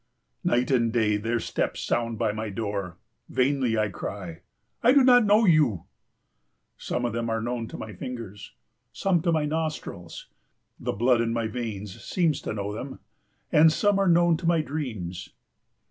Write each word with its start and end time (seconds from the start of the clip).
Night 0.43 0.71
and 0.71 0.91
day 0.91 1.15
their 1.15 1.39
steps 1.39 1.79
sound 1.79 2.17
by 2.17 2.31
my 2.31 2.49
door. 2.49 2.97
Vainly 3.29 3.77
I 3.77 3.89
cry, 3.89 4.41
"I 4.81 4.93
do 4.93 5.03
not 5.03 5.25
know 5.27 5.45
you." 5.45 5.83
Some 6.75 7.05
of 7.05 7.13
them 7.13 7.29
are 7.29 7.39
known 7.39 7.67
to 7.67 7.77
my 7.77 7.93
fingers, 7.93 8.53
some 8.91 9.21
to 9.21 9.31
my 9.31 9.45
nostrils, 9.45 10.25
the 10.79 10.91
blood 10.91 11.21
in 11.21 11.31
my 11.33 11.45
veins 11.45 12.03
seems 12.03 12.41
to 12.41 12.53
know 12.53 12.73
them, 12.73 12.97
and 13.51 13.71
some 13.71 13.99
are 13.99 14.09
known 14.09 14.37
to 14.37 14.47
my 14.47 14.61
dreams. 14.63 15.29